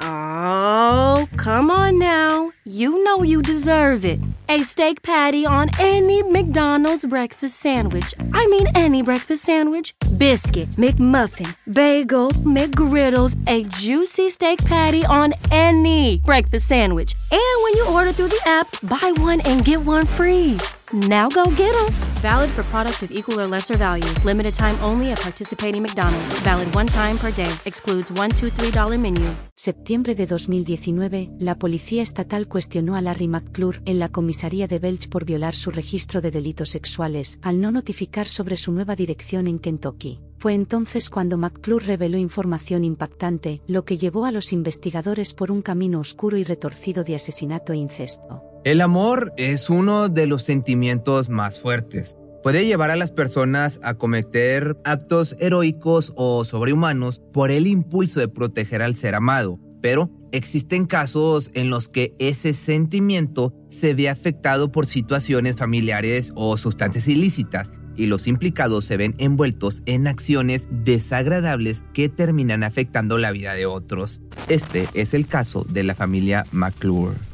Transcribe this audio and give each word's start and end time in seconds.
Oh, 0.00 1.28
come 1.36 1.70
on 1.70 1.98
now. 1.98 2.52
You 2.64 3.02
know 3.04 3.22
you 3.22 3.42
deserve 3.42 4.04
it. 4.04 4.20
A 4.48 4.58
steak 4.60 5.02
patty 5.02 5.46
on 5.46 5.70
any 5.78 6.22
McDonald's 6.22 7.04
breakfast 7.04 7.56
sandwich. 7.56 8.14
I 8.32 8.46
mean, 8.46 8.66
any 8.74 9.02
breakfast 9.02 9.44
sandwich. 9.44 9.94
Biscuit, 10.18 10.68
McMuffin, 10.70 11.54
bagel, 11.72 12.30
McGriddles, 12.30 13.36
a 13.48 13.64
juicy 13.64 14.30
steak 14.30 14.64
patty 14.64 15.04
on 15.06 15.32
any 15.50 16.18
breakfast 16.18 16.68
sandwich. 16.68 17.14
And 17.30 17.62
when 17.64 17.76
you 17.76 17.86
order 17.88 18.12
through 18.12 18.28
the 18.28 18.42
app, 18.46 18.68
buy 18.82 19.12
one 19.16 19.40
and 19.42 19.64
get 19.64 19.80
one 19.80 20.06
free. 20.06 20.56
Now 20.94 21.28
go 21.28 21.42
get 21.56 21.72
them. 21.72 21.92
Valid 22.22 22.50
for 22.50 22.62
product 22.66 23.02
of 23.02 23.10
equal 23.10 23.40
or 23.40 23.48
lesser 23.48 23.76
value. 23.76 24.06
Limited 24.22 24.54
time 24.54 24.76
only 24.80 25.10
at 25.10 25.20
participating 25.20 25.82
McDonald's. 25.82 26.40
Valid 26.44 26.72
one 26.72 26.86
time 26.86 27.18
per 27.18 27.32
day. 27.32 27.50
Excludes 27.64 28.12
$1, 28.12 28.30
$2, 28.30 28.52
$3 28.52 28.96
menu. 29.00 29.20
Septiembre 29.56 30.14
de 30.14 30.28
2019, 30.28 31.30
la 31.40 31.56
Policía 31.56 32.00
Estatal 32.00 32.46
cuestionó 32.46 32.94
a 32.94 33.00
Larry 33.00 33.26
McClure 33.26 33.80
en 33.86 33.98
la 33.98 34.08
comisaría 34.08 34.68
de 34.68 34.78
Belch 34.78 35.08
por 35.08 35.24
violar 35.24 35.56
su 35.56 35.72
registro 35.72 36.20
de 36.20 36.30
delitos 36.30 36.70
sexuales, 36.70 37.40
al 37.42 37.60
no 37.60 37.72
notificar 37.72 38.28
sobre 38.28 38.56
su 38.56 38.70
nueva 38.70 38.94
dirección 38.94 39.48
en 39.48 39.58
Kentucky. 39.58 40.20
Fue 40.38 40.54
entonces 40.54 41.10
cuando 41.10 41.36
McClure 41.38 41.84
reveló 41.84 42.18
información 42.18 42.84
impactante, 42.84 43.62
lo 43.66 43.84
que 43.84 43.98
llevó 43.98 44.26
a 44.26 44.30
los 44.30 44.52
investigadores 44.52 45.34
por 45.34 45.50
un 45.50 45.60
camino 45.60 45.98
oscuro 45.98 46.36
y 46.36 46.44
retorcido 46.44 47.02
de 47.02 47.16
asesinato 47.16 47.72
e 47.72 47.78
incesto. 47.78 48.53
El 48.64 48.80
amor 48.80 49.34
es 49.36 49.68
uno 49.68 50.08
de 50.08 50.26
los 50.26 50.42
sentimientos 50.42 51.28
más 51.28 51.60
fuertes. 51.60 52.16
Puede 52.42 52.64
llevar 52.64 52.90
a 52.90 52.96
las 52.96 53.12
personas 53.12 53.78
a 53.82 53.92
cometer 53.92 54.78
actos 54.84 55.36
heroicos 55.38 56.14
o 56.16 56.46
sobrehumanos 56.46 57.20
por 57.34 57.50
el 57.50 57.66
impulso 57.66 58.20
de 58.20 58.28
proteger 58.28 58.80
al 58.80 58.96
ser 58.96 59.16
amado, 59.16 59.60
pero 59.82 60.10
existen 60.32 60.86
casos 60.86 61.50
en 61.52 61.68
los 61.68 61.90
que 61.90 62.14
ese 62.18 62.54
sentimiento 62.54 63.52
se 63.68 63.92
ve 63.92 64.08
afectado 64.08 64.72
por 64.72 64.86
situaciones 64.86 65.56
familiares 65.56 66.32
o 66.34 66.56
sustancias 66.56 67.06
ilícitas 67.06 67.68
y 67.96 68.06
los 68.06 68.26
implicados 68.26 68.86
se 68.86 68.96
ven 68.96 69.14
envueltos 69.18 69.82
en 69.84 70.06
acciones 70.06 70.68
desagradables 70.70 71.84
que 71.92 72.08
terminan 72.08 72.62
afectando 72.62 73.18
la 73.18 73.30
vida 73.30 73.52
de 73.52 73.66
otros. 73.66 74.22
Este 74.48 74.88
es 74.94 75.12
el 75.12 75.26
caso 75.26 75.66
de 75.68 75.82
la 75.82 75.94
familia 75.94 76.46
McClure. 76.50 77.33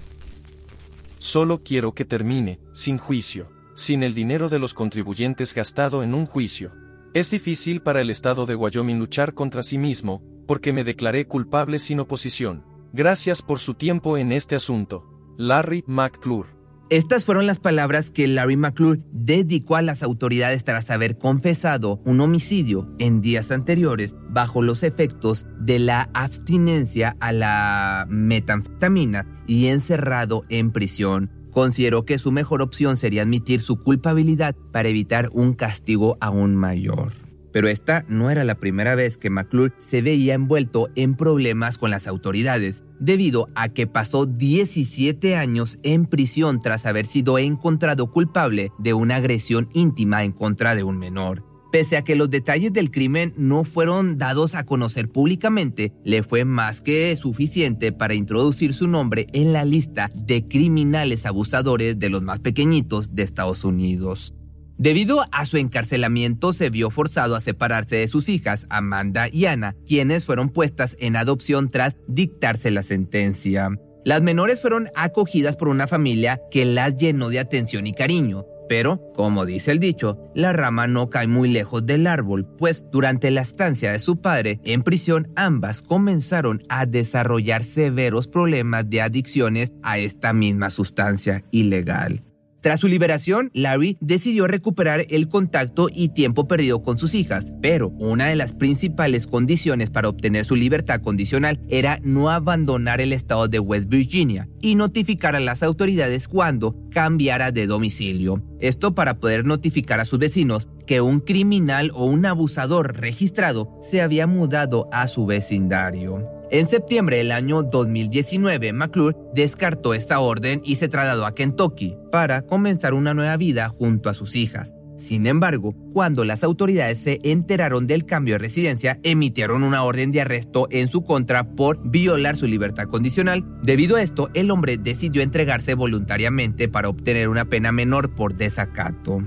Solo 1.22 1.62
quiero 1.62 1.92
que 1.92 2.06
termine, 2.06 2.60
sin 2.72 2.96
juicio, 2.96 3.52
sin 3.74 4.02
el 4.02 4.14
dinero 4.14 4.48
de 4.48 4.58
los 4.58 4.72
contribuyentes 4.72 5.52
gastado 5.52 6.02
en 6.02 6.14
un 6.14 6.24
juicio. 6.24 6.72
Es 7.12 7.30
difícil 7.30 7.82
para 7.82 8.00
el 8.00 8.08
Estado 8.08 8.46
de 8.46 8.54
Wyoming 8.54 8.98
luchar 8.98 9.34
contra 9.34 9.62
sí 9.62 9.76
mismo, 9.76 10.22
porque 10.46 10.72
me 10.72 10.82
declaré 10.82 11.26
culpable 11.26 11.78
sin 11.78 12.00
oposición. 12.00 12.64
Gracias 12.94 13.42
por 13.42 13.58
su 13.58 13.74
tiempo 13.74 14.16
en 14.16 14.32
este 14.32 14.54
asunto. 14.56 15.04
Larry 15.36 15.84
McClure. 15.86 16.48
Estas 16.90 17.24
fueron 17.24 17.46
las 17.46 17.60
palabras 17.60 18.10
que 18.10 18.26
Larry 18.26 18.56
McClure 18.56 19.00
dedicó 19.12 19.76
a 19.76 19.82
las 19.82 20.02
autoridades 20.02 20.64
tras 20.64 20.90
haber 20.90 21.18
confesado 21.18 22.00
un 22.04 22.20
homicidio 22.20 22.92
en 22.98 23.20
días 23.20 23.52
anteriores 23.52 24.16
bajo 24.28 24.60
los 24.60 24.82
efectos 24.82 25.46
de 25.60 25.78
la 25.78 26.10
abstinencia 26.14 27.16
a 27.20 27.30
la 27.30 28.06
metanfetamina 28.08 29.44
y 29.46 29.66
encerrado 29.66 30.42
en 30.48 30.72
prisión. 30.72 31.30
Consideró 31.52 32.04
que 32.04 32.18
su 32.18 32.32
mejor 32.32 32.60
opción 32.60 32.96
sería 32.96 33.22
admitir 33.22 33.60
su 33.60 33.76
culpabilidad 33.76 34.56
para 34.72 34.88
evitar 34.88 35.28
un 35.32 35.54
castigo 35.54 36.18
aún 36.20 36.56
mayor. 36.56 37.12
Pero 37.52 37.68
esta 37.68 38.04
no 38.08 38.30
era 38.30 38.44
la 38.44 38.54
primera 38.54 38.94
vez 38.94 39.16
que 39.16 39.30
McClure 39.30 39.74
se 39.78 40.02
veía 40.02 40.34
envuelto 40.34 40.88
en 40.94 41.14
problemas 41.14 41.78
con 41.78 41.90
las 41.90 42.06
autoridades, 42.06 42.82
debido 42.98 43.46
a 43.54 43.70
que 43.70 43.86
pasó 43.86 44.26
17 44.26 45.36
años 45.36 45.78
en 45.82 46.06
prisión 46.06 46.60
tras 46.60 46.86
haber 46.86 47.06
sido 47.06 47.38
encontrado 47.38 48.10
culpable 48.12 48.72
de 48.78 48.94
una 48.94 49.16
agresión 49.16 49.68
íntima 49.72 50.24
en 50.24 50.32
contra 50.32 50.74
de 50.74 50.84
un 50.84 50.98
menor. 50.98 51.50
Pese 51.70 51.96
a 51.96 52.02
que 52.02 52.16
los 52.16 52.28
detalles 52.30 52.72
del 52.72 52.90
crimen 52.90 53.32
no 53.36 53.62
fueron 53.62 54.18
dados 54.18 54.56
a 54.56 54.64
conocer 54.64 55.08
públicamente, 55.08 55.92
le 56.04 56.24
fue 56.24 56.44
más 56.44 56.80
que 56.80 57.14
suficiente 57.14 57.92
para 57.92 58.14
introducir 58.14 58.74
su 58.74 58.88
nombre 58.88 59.26
en 59.32 59.52
la 59.52 59.64
lista 59.64 60.10
de 60.14 60.48
criminales 60.48 61.26
abusadores 61.26 61.98
de 61.98 62.10
los 62.10 62.22
más 62.22 62.40
pequeñitos 62.40 63.14
de 63.14 63.22
Estados 63.22 63.62
Unidos. 63.62 64.34
Debido 64.80 65.22
a 65.30 65.44
su 65.44 65.58
encarcelamiento, 65.58 66.54
se 66.54 66.70
vio 66.70 66.88
forzado 66.88 67.36
a 67.36 67.40
separarse 67.40 67.96
de 67.96 68.08
sus 68.08 68.30
hijas, 68.30 68.66
Amanda 68.70 69.28
y 69.30 69.44
Ana, 69.44 69.76
quienes 69.86 70.24
fueron 70.24 70.48
puestas 70.48 70.96
en 71.00 71.16
adopción 71.16 71.68
tras 71.68 71.98
dictarse 72.08 72.70
la 72.70 72.82
sentencia. 72.82 73.72
Las 74.06 74.22
menores 74.22 74.62
fueron 74.62 74.88
acogidas 74.96 75.58
por 75.58 75.68
una 75.68 75.86
familia 75.86 76.40
que 76.50 76.64
las 76.64 76.96
llenó 76.96 77.28
de 77.28 77.40
atención 77.40 77.86
y 77.86 77.92
cariño. 77.92 78.46
Pero, 78.70 79.12
como 79.14 79.44
dice 79.44 79.70
el 79.70 79.80
dicho, 79.80 80.16
la 80.34 80.54
rama 80.54 80.86
no 80.86 81.10
cae 81.10 81.26
muy 81.26 81.50
lejos 81.50 81.84
del 81.84 82.06
árbol, 82.06 82.48
pues 82.56 82.86
durante 82.90 83.30
la 83.30 83.42
estancia 83.42 83.92
de 83.92 83.98
su 83.98 84.22
padre 84.22 84.60
en 84.64 84.82
prisión 84.82 85.30
ambas 85.36 85.82
comenzaron 85.82 86.58
a 86.70 86.86
desarrollar 86.86 87.64
severos 87.64 88.28
problemas 88.28 88.88
de 88.88 89.02
adicciones 89.02 89.72
a 89.82 89.98
esta 89.98 90.32
misma 90.32 90.70
sustancia 90.70 91.44
ilegal. 91.50 92.22
Tras 92.60 92.80
su 92.80 92.88
liberación, 92.88 93.50
Larry 93.54 93.96
decidió 94.00 94.46
recuperar 94.46 95.06
el 95.08 95.28
contacto 95.28 95.88
y 95.90 96.10
tiempo 96.10 96.46
perdido 96.46 96.82
con 96.82 96.98
sus 96.98 97.14
hijas, 97.14 97.52
pero 97.62 97.88
una 97.88 98.26
de 98.26 98.36
las 98.36 98.52
principales 98.52 99.26
condiciones 99.26 99.88
para 99.88 100.10
obtener 100.10 100.44
su 100.44 100.56
libertad 100.56 101.00
condicional 101.00 101.58
era 101.68 101.98
no 102.02 102.30
abandonar 102.30 103.00
el 103.00 103.14
estado 103.14 103.48
de 103.48 103.60
West 103.60 103.88
Virginia 103.88 104.46
y 104.60 104.74
notificar 104.74 105.36
a 105.36 105.40
las 105.40 105.62
autoridades 105.62 106.28
cuando 106.28 106.76
cambiara 106.90 107.50
de 107.50 107.66
domicilio. 107.66 108.42
Esto 108.60 108.94
para 108.94 109.18
poder 109.18 109.46
notificar 109.46 110.00
a 110.00 110.04
sus 110.04 110.18
vecinos 110.18 110.68
que 110.86 111.00
un 111.00 111.20
criminal 111.20 111.90
o 111.94 112.04
un 112.04 112.26
abusador 112.26 113.00
registrado 113.00 113.78
se 113.82 114.02
había 114.02 114.26
mudado 114.26 114.88
a 114.92 115.06
su 115.06 115.24
vecindario. 115.24 116.39
En 116.52 116.68
septiembre 116.68 117.18
del 117.18 117.30
año 117.30 117.62
2019, 117.62 118.72
McClure 118.72 119.16
descartó 119.32 119.94
esta 119.94 120.18
orden 120.18 120.60
y 120.64 120.74
se 120.74 120.88
trasladó 120.88 121.24
a 121.24 121.32
Kentucky 121.32 121.96
para 122.10 122.42
comenzar 122.42 122.92
una 122.92 123.14
nueva 123.14 123.36
vida 123.36 123.68
junto 123.68 124.10
a 124.10 124.14
sus 124.14 124.34
hijas. 124.34 124.74
Sin 124.98 125.28
embargo, 125.28 125.70
cuando 125.92 126.24
las 126.24 126.42
autoridades 126.42 126.98
se 126.98 127.20
enteraron 127.22 127.86
del 127.86 128.04
cambio 128.04 128.34
de 128.34 128.38
residencia, 128.38 128.98
emitieron 129.04 129.62
una 129.62 129.84
orden 129.84 130.10
de 130.10 130.22
arresto 130.22 130.66
en 130.70 130.88
su 130.88 131.04
contra 131.04 131.44
por 131.54 131.88
violar 131.88 132.36
su 132.36 132.48
libertad 132.48 132.88
condicional. 132.88 133.44
Debido 133.62 133.94
a 133.94 134.02
esto, 134.02 134.28
el 134.34 134.50
hombre 134.50 134.76
decidió 134.76 135.22
entregarse 135.22 135.74
voluntariamente 135.74 136.68
para 136.68 136.88
obtener 136.88 137.28
una 137.28 137.44
pena 137.44 137.70
menor 137.70 138.12
por 138.16 138.34
desacato. 138.34 139.22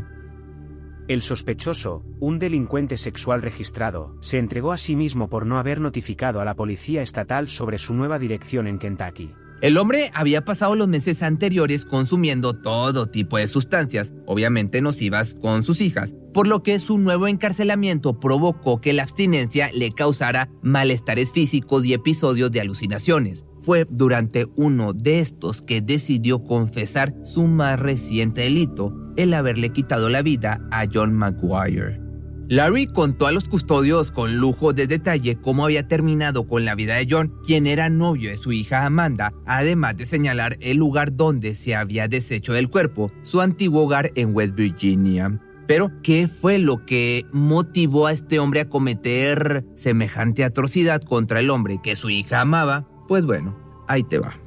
El 1.10 1.22
sospechoso, 1.22 2.02
un 2.22 2.40
delincuente 2.40 2.96
sexual 2.98 3.42
registrado, 3.42 4.16
se 4.22 4.38
entregó 4.38 4.72
a 4.72 4.78
sí 4.78 4.96
mismo 4.96 5.30
por 5.30 5.46
no 5.46 5.58
haber 5.58 5.82
notificado 5.82 6.40
a 6.40 6.46
la 6.46 6.56
policía 6.56 7.02
estatal 7.02 7.50
sobre 7.50 7.78
su 7.78 7.94
nueva 7.94 8.20
dirección 8.20 8.68
en 8.68 8.80
Kentucky. 8.80 9.34
El 9.60 9.78
hombre 9.78 10.12
había 10.14 10.46
pasado 10.46 10.76
los 10.76 10.88
meses 10.88 11.22
anteriores 11.22 11.84
consumiendo 11.84 12.54
todo 12.54 13.08
tipo 13.08 13.38
de 13.38 13.48
sustancias, 13.48 14.14
obviamente 14.26 14.82
nocivas 14.82 15.36
con 15.36 15.64
sus 15.64 15.82
hijas, 15.82 16.16
por 16.34 16.48
lo 16.48 16.64
que 16.64 16.80
su 16.80 16.98
nuevo 16.98 17.28
encarcelamiento 17.28 18.20
provocó 18.20 18.80
que 18.80 18.94
la 18.94 19.04
abstinencia 19.04 19.72
le 19.74 19.92
causara 19.92 20.50
malestares 20.62 21.34
físicos 21.34 21.86
y 21.86 21.94
episodios 21.94 22.52
de 22.52 22.62
alucinaciones. 22.62 23.46
Fue 23.58 23.86
durante 23.90 24.48
uno 24.56 24.94
de 24.94 25.20
estos 25.20 25.62
que 25.62 25.82
decidió 25.82 26.44
confesar 26.44 27.14
su 27.24 27.48
más 27.48 27.80
reciente 27.80 28.42
delito, 28.42 28.94
el 29.18 29.34
haberle 29.34 29.70
quitado 29.70 30.10
la 30.10 30.22
vida 30.22 30.62
a 30.72 30.86
John 30.92 31.14
Maguire. 31.14 32.04
Larry 32.50 32.88
contó 32.88 33.26
a 33.26 33.32
los 33.32 33.48
custodios 33.48 34.12
con 34.12 34.38
lujo 34.38 34.74
de 34.74 34.86
detalle 34.86 35.40
cómo 35.40 35.64
había 35.64 35.88
terminado 35.88 36.46
con 36.46 36.66
la 36.66 36.76
vida 36.76 36.96
de 36.96 37.08
John, 37.10 37.34
quien 37.46 37.66
era 37.66 37.90
novio 37.90 38.30
de 38.30 38.38
su 38.38 38.52
hija 38.52 38.86
Amanda, 38.86 39.34
además 39.46 39.96
de 39.96 40.06
señalar 40.06 40.58
el 40.60 40.78
lugar 40.78 41.16
donde 41.16 41.56
se 41.56 41.74
había 41.74 42.08
deshecho 42.08 42.54
del 42.54 42.70
cuerpo, 42.70 43.12
su 43.24 43.42
antiguo 43.42 43.84
hogar 43.84 44.12
en 44.16 44.36
West 44.36 44.56
Virginia. 44.56 45.40
Pero, 45.68 45.92
¿qué 46.04 46.28
fue 46.28 46.60
lo 46.60 46.86
que 46.86 47.26
motivó 47.32 48.08
a 48.08 48.12
este 48.12 48.40
hombre 48.40 48.62
a 48.62 48.70
cometer 48.70 49.66
semejante 49.76 50.44
atrocidad 50.44 51.02
contra 51.02 51.40
el 51.40 51.50
hombre 51.50 51.80
que 51.82 51.96
su 51.96 52.10
hija 52.10 52.42
amaba? 52.42 52.86
Pues 53.08 53.26
bueno, 53.26 53.58
ahí 53.88 54.04
te 54.04 54.20
va. 54.20 54.43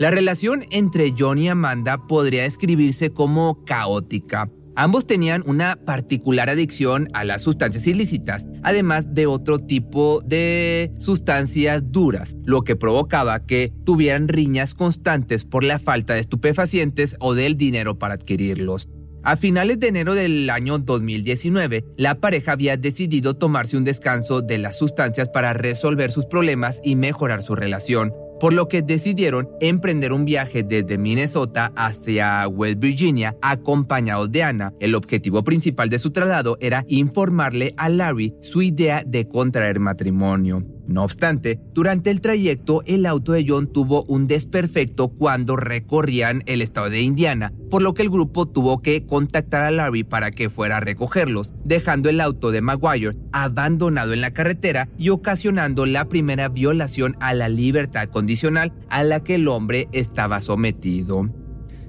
La 0.00 0.10
relación 0.10 0.64
entre 0.70 1.12
John 1.14 1.36
y 1.36 1.50
Amanda 1.50 2.06
podría 2.06 2.44
describirse 2.44 3.10
como 3.10 3.62
caótica. 3.66 4.50
Ambos 4.74 5.06
tenían 5.06 5.42
una 5.44 5.76
particular 5.76 6.48
adicción 6.48 7.08
a 7.12 7.22
las 7.22 7.42
sustancias 7.42 7.86
ilícitas, 7.86 8.46
además 8.62 9.12
de 9.12 9.26
otro 9.26 9.58
tipo 9.58 10.22
de 10.24 10.90
sustancias 10.98 11.92
duras, 11.92 12.34
lo 12.46 12.62
que 12.62 12.76
provocaba 12.76 13.44
que 13.44 13.74
tuvieran 13.84 14.28
riñas 14.28 14.72
constantes 14.72 15.44
por 15.44 15.64
la 15.64 15.78
falta 15.78 16.14
de 16.14 16.20
estupefacientes 16.20 17.16
o 17.20 17.34
del 17.34 17.58
dinero 17.58 17.98
para 17.98 18.14
adquirirlos. 18.14 18.88
A 19.22 19.36
finales 19.36 19.80
de 19.80 19.88
enero 19.88 20.14
del 20.14 20.48
año 20.48 20.78
2019, 20.78 21.84
la 21.98 22.20
pareja 22.20 22.52
había 22.52 22.78
decidido 22.78 23.34
tomarse 23.34 23.76
un 23.76 23.84
descanso 23.84 24.40
de 24.40 24.56
las 24.56 24.78
sustancias 24.78 25.28
para 25.28 25.52
resolver 25.52 26.10
sus 26.10 26.24
problemas 26.24 26.80
y 26.82 26.96
mejorar 26.96 27.42
su 27.42 27.54
relación, 27.54 28.14
por 28.40 28.52
lo 28.52 28.68
que 28.68 28.82
decidieron 28.82 29.48
emprender 29.60 30.12
un 30.12 30.24
viaje 30.24 30.62
desde 30.62 30.98
Minnesota 30.98 31.72
hacia 31.76 32.48
West 32.48 32.80
Virginia 32.80 33.36
acompañados 33.42 34.32
de 34.32 34.42
Anna. 34.42 34.72
El 34.80 34.94
objetivo 34.94 35.44
principal 35.44 35.88
de 35.88 35.98
su 35.98 36.10
traslado 36.10 36.56
era 36.60 36.84
informarle 36.88 37.74
a 37.76 37.88
Larry 37.88 38.34
su 38.40 38.62
idea 38.62 39.04
de 39.06 39.28
contraer 39.28 39.78
matrimonio. 39.78 40.79
No 40.90 41.04
obstante, 41.04 41.60
durante 41.72 42.10
el 42.10 42.20
trayecto 42.20 42.82
el 42.84 43.06
auto 43.06 43.30
de 43.30 43.44
John 43.46 43.72
tuvo 43.72 44.02
un 44.08 44.26
desperfecto 44.26 45.06
cuando 45.06 45.54
recorrían 45.54 46.42
el 46.46 46.62
estado 46.62 46.90
de 46.90 47.00
Indiana, 47.00 47.52
por 47.70 47.80
lo 47.80 47.94
que 47.94 48.02
el 48.02 48.10
grupo 48.10 48.46
tuvo 48.46 48.82
que 48.82 49.06
contactar 49.06 49.62
a 49.62 49.70
Larry 49.70 50.02
para 50.02 50.32
que 50.32 50.50
fuera 50.50 50.78
a 50.78 50.80
recogerlos, 50.80 51.54
dejando 51.64 52.08
el 52.08 52.20
auto 52.20 52.50
de 52.50 52.60
Maguire 52.60 53.16
abandonado 53.30 54.14
en 54.14 54.20
la 54.20 54.32
carretera 54.32 54.88
y 54.98 55.10
ocasionando 55.10 55.86
la 55.86 56.08
primera 56.08 56.48
violación 56.48 57.14
a 57.20 57.34
la 57.34 57.48
libertad 57.48 58.08
condicional 58.08 58.72
a 58.88 59.04
la 59.04 59.22
que 59.22 59.36
el 59.36 59.46
hombre 59.46 59.86
estaba 59.92 60.40
sometido. 60.40 61.30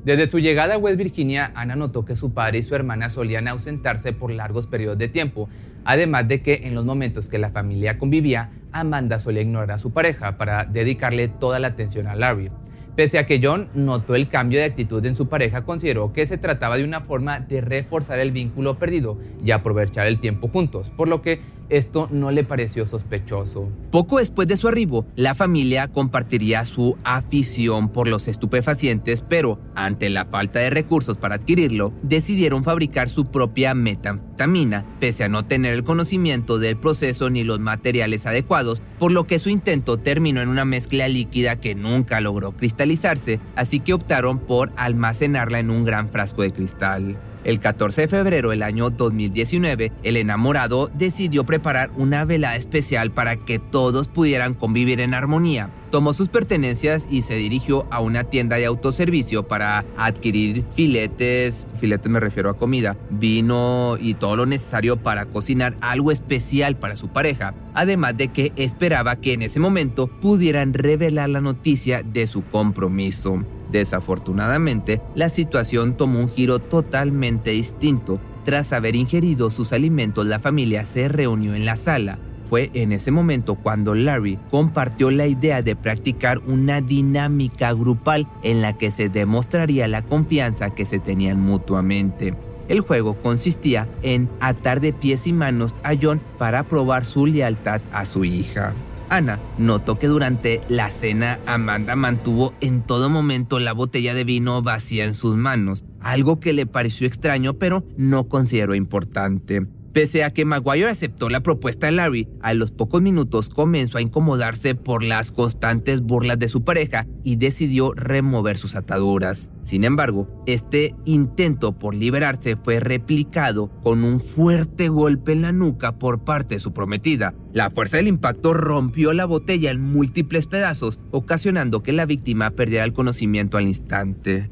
Desde 0.06 0.30
su 0.30 0.38
llegada 0.38 0.75
a 0.75 0.77
West 0.77 1.00
Virginia, 1.00 1.51
Ana 1.56 1.75
notó 1.75 2.06
que 2.06 2.15
su 2.15 2.33
padre 2.36 2.59
y 2.59 2.63
su 2.63 2.75
hermana 2.75 3.09
solían 3.09 3.48
ausentarse 3.48 4.13
por 4.13 4.31
largos 4.31 4.68
periodos 4.68 5.00
de 5.00 5.07
tiempo, 5.07 5.50
además 5.86 6.27
de 6.27 6.44
que 6.44 6.62
en 6.65 6.75
los 6.75 6.86
momentos 6.86 7.30
que 7.30 7.39
la 7.39 7.50
familia 7.50 7.98
convivía, 7.98 8.51
Amanda 8.71 9.19
solía 9.19 9.41
ignorar 9.41 9.71
a 9.71 9.79
su 9.79 9.91
pareja 9.91 10.38
para 10.38 10.65
dedicarle 10.65 11.27
toda 11.27 11.59
la 11.59 11.68
atención 11.68 12.07
a 12.07 12.15
Larry. 12.15 12.50
Pese 12.95 13.19
a 13.19 13.25
que 13.25 13.39
John 13.41 13.69
notó 13.73 14.15
el 14.15 14.27
cambio 14.27 14.59
de 14.59 14.65
actitud 14.65 15.06
en 15.06 15.15
su 15.15 15.29
pareja, 15.29 15.63
consideró 15.63 16.12
que 16.12 16.25
se 16.25 16.38
trataba 16.38 16.77
de 16.77 16.83
una 16.83 17.01
forma 17.01 17.39
de 17.39 17.62
reforzar 17.62 18.19
el 18.19 18.31
vínculo 18.31 18.77
perdido 18.77 19.18
y 19.44 19.51
aprovechar 19.51 20.07
el 20.07 20.19
tiempo 20.19 20.50
juntos, 20.50 20.89
por 20.89 21.07
lo 21.07 21.21
que 21.21 21.39
esto 21.71 22.07
no 22.12 22.31
le 22.31 22.44
pareció 22.44 22.85
sospechoso. 22.85 23.69
Poco 23.91 24.19
después 24.19 24.47
de 24.47 24.57
su 24.57 24.68
arribo, 24.68 25.06
la 25.15 25.33
familia 25.33 25.88
compartiría 25.88 26.65
su 26.65 26.97
afición 27.03 27.89
por 27.89 28.07
los 28.07 28.27
estupefacientes, 28.27 29.23
pero 29.27 29.59
ante 29.73 30.09
la 30.09 30.25
falta 30.25 30.59
de 30.59 30.69
recursos 30.69 31.18
para 31.18 31.35
adquirirlo, 31.35 31.94
decidieron 32.03 32.63
fabricar 32.63 33.09
su 33.09 33.25
propia 33.25 33.73
metanfetamina, 33.73 34.85
pese 35.00 35.23
a 35.23 35.29
no 35.29 35.45
tener 35.45 35.73
el 35.73 35.83
conocimiento 35.83 36.59
del 36.59 36.77
proceso 36.77 37.29
ni 37.29 37.44
los 37.44 37.59
materiales 37.59 38.25
adecuados, 38.25 38.81
por 39.00 39.12
lo 39.12 39.25
que 39.25 39.39
su 39.39 39.50
intento 39.50 39.97
terminó 39.97 40.41
en 40.41 40.50
una 40.50 40.65
mezcla 40.65 41.07
líquida 41.07 41.59
que 41.59 41.74
nunca 41.74 42.19
logró 42.19 42.51
cristalizarse, 42.51 43.39
así 43.56 43.79
que 43.79 43.94
optaron 43.94 44.39
por 44.39 44.71
almacenarla 44.75 45.59
en 45.59 45.69
un 45.69 45.85
gran 45.85 46.09
frasco 46.09 46.41
de 46.41 46.51
cristal. 46.51 47.17
El 47.43 47.59
14 47.59 48.01
de 48.01 48.07
febrero 48.07 48.51
del 48.51 48.61
año 48.61 48.91
2019, 48.91 49.91
el 50.03 50.17
enamorado 50.17 50.91
decidió 50.93 51.43
preparar 51.43 51.91
una 51.97 52.23
velada 52.23 52.55
especial 52.55 53.11
para 53.11 53.35
que 53.35 53.57
todos 53.57 54.09
pudieran 54.09 54.53
convivir 54.53 54.99
en 54.99 55.15
armonía. 55.15 55.71
Tomó 55.89 56.13
sus 56.13 56.29
pertenencias 56.29 57.07
y 57.09 57.23
se 57.23 57.33
dirigió 57.33 57.88
a 57.89 57.99
una 57.99 58.25
tienda 58.25 58.57
de 58.57 58.67
autoservicio 58.67 59.47
para 59.47 59.83
adquirir 59.97 60.63
filetes, 60.71 61.65
filetes 61.79 62.11
me 62.11 62.19
refiero 62.19 62.51
a 62.51 62.57
comida, 62.57 62.95
vino 63.09 63.97
y 63.99 64.13
todo 64.13 64.35
lo 64.35 64.45
necesario 64.45 64.97
para 64.97 65.25
cocinar 65.25 65.75
algo 65.81 66.11
especial 66.11 66.77
para 66.77 66.95
su 66.95 67.09
pareja, 67.09 67.55
además 67.73 68.15
de 68.17 68.27
que 68.27 68.53
esperaba 68.55 69.15
que 69.15 69.33
en 69.33 69.41
ese 69.41 69.59
momento 69.59 70.07
pudieran 70.07 70.73
revelar 70.75 71.29
la 71.29 71.41
noticia 71.41 72.03
de 72.03 72.27
su 72.27 72.43
compromiso. 72.43 73.43
Desafortunadamente, 73.71 75.01
la 75.15 75.29
situación 75.29 75.95
tomó 75.95 76.19
un 76.19 76.29
giro 76.29 76.59
totalmente 76.59 77.51
distinto. 77.51 78.19
Tras 78.44 78.73
haber 78.73 78.95
ingerido 78.95 79.51
sus 79.51 79.71
alimentos, 79.71 80.25
la 80.25 80.39
familia 80.39 80.83
se 80.85 81.07
reunió 81.07 81.56
en 81.56 81.65
la 81.65 81.77
sala. 81.77 82.19
Fue 82.50 82.69
en 82.73 82.91
ese 82.91 83.12
momento 83.12 83.56
cuando 83.56 83.95
Larry 83.95 84.38
compartió 84.50 85.09
la 85.09 85.25
idea 85.25 85.62
de 85.62 85.77
practicar 85.77 86.39
una 86.39 86.81
dinámica 86.81 87.71
grupal 87.71 88.27
en 88.44 88.62
la 88.62 88.77
que 88.77 88.91
se 88.91 89.07
demostraría 89.07 89.88
la 89.88 90.01
confianza 90.01 90.71
que 90.71 90.85
se 90.85 91.00
tenían 91.00 91.39
mutuamente. 91.39 92.35
El 92.67 92.81
juego 92.81 93.15
consistía 93.21 93.88
en 94.01 94.29
atar 94.41 94.81
de 94.81 94.91
pies 94.91 95.27
y 95.27 95.33
manos 95.33 95.75
a 95.83 95.94
John 96.01 96.21
para 96.38 96.63
probar 96.63 97.06
su 97.06 97.25
lealtad 97.25 97.81
a 97.94 98.03
su 98.03 98.25
hija. 98.25 98.74
Ana 99.11 99.41
notó 99.57 99.99
que 99.99 100.07
durante 100.07 100.61
la 100.69 100.89
cena 100.89 101.39
Amanda 101.45 101.97
mantuvo 101.97 102.53
en 102.61 102.81
todo 102.81 103.09
momento 103.09 103.59
la 103.59 103.73
botella 103.73 104.13
de 104.13 104.23
vino 104.23 104.61
vacía 104.61 105.03
en 105.03 105.13
sus 105.13 105.35
manos, 105.35 105.83
algo 105.99 106.39
que 106.39 106.53
le 106.53 106.65
pareció 106.65 107.07
extraño 107.07 107.55
pero 107.55 107.83
no 107.97 108.29
consideró 108.29 108.73
importante. 108.73 109.67
Pese 109.93 110.23
a 110.23 110.31
que 110.31 110.45
Maguire 110.45 110.88
aceptó 110.88 111.27
la 111.27 111.43
propuesta 111.43 111.88
de 111.88 111.91
Larry, 111.91 112.29
a 112.41 112.53
los 112.53 112.71
pocos 112.71 113.01
minutos 113.01 113.49
comenzó 113.49 113.97
a 113.97 114.01
incomodarse 114.01 114.73
por 114.73 115.03
las 115.03 115.33
constantes 115.33 116.01
burlas 116.01 116.39
de 116.39 116.47
su 116.47 116.63
pareja 116.63 117.07
y 117.25 117.35
decidió 117.35 117.91
remover 117.93 118.55
sus 118.55 118.75
ataduras. 118.75 119.49
Sin 119.63 119.83
embargo, 119.83 120.43
este 120.47 120.95
intento 121.03 121.77
por 121.77 121.93
liberarse 121.93 122.55
fue 122.55 122.79
replicado 122.79 123.69
con 123.81 124.05
un 124.05 124.21
fuerte 124.21 124.88
golpe 124.88 125.33
en 125.33 125.41
la 125.41 125.51
nuca 125.51 125.99
por 125.99 126.23
parte 126.23 126.55
de 126.55 126.59
su 126.59 126.71
prometida. 126.71 127.35
La 127.53 127.69
fuerza 127.69 127.97
del 127.97 128.07
impacto 128.07 128.53
rompió 128.53 129.11
la 129.11 129.25
botella 129.25 129.71
en 129.71 129.81
múltiples 129.81 130.47
pedazos, 130.47 131.01
ocasionando 131.11 131.83
que 131.83 131.91
la 131.91 132.05
víctima 132.05 132.51
perdiera 132.51 132.85
el 132.85 132.93
conocimiento 132.93 133.57
al 133.57 133.67
instante. 133.67 134.49